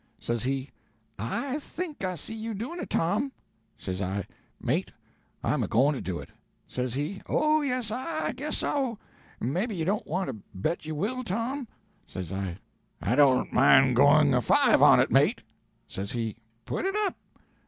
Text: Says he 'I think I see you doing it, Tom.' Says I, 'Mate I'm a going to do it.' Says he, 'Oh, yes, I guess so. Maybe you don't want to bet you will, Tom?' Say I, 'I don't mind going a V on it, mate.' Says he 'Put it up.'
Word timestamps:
Says 0.17 0.41
he 0.41 0.71
'I 1.19 1.59
think 1.59 2.03
I 2.03 2.15
see 2.15 2.33
you 2.33 2.55
doing 2.55 2.79
it, 2.79 2.89
Tom.' 2.89 3.31
Says 3.77 4.01
I, 4.01 4.25
'Mate 4.59 4.91
I'm 5.43 5.61
a 5.61 5.67
going 5.67 5.93
to 5.93 6.01
do 6.01 6.17
it.' 6.17 6.31
Says 6.67 6.95
he, 6.95 7.21
'Oh, 7.27 7.61
yes, 7.61 7.91
I 7.91 8.31
guess 8.31 8.57
so. 8.57 8.97
Maybe 9.39 9.75
you 9.75 9.85
don't 9.85 10.07
want 10.07 10.27
to 10.31 10.41
bet 10.55 10.87
you 10.87 10.95
will, 10.95 11.23
Tom?' 11.23 11.67
Say 12.07 12.25
I, 12.35 12.57
'I 13.03 13.15
don't 13.15 13.53
mind 13.53 13.95
going 13.95 14.33
a 14.33 14.41
V 14.41 14.53
on 14.55 14.99
it, 14.99 15.11
mate.' 15.11 15.43
Says 15.87 16.13
he 16.13 16.35
'Put 16.65 16.83
it 16.85 16.95
up.' 17.05 17.15